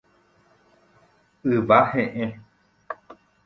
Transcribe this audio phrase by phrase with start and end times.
[1.55, 2.27] Yva he'ẽ.